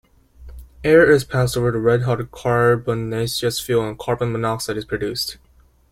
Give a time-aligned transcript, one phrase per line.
[0.83, 5.37] Air is passed over the red-hot carbonaceous fuel and carbon monoxide is produced.